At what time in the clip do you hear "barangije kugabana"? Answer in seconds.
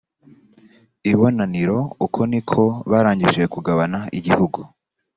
2.91-3.99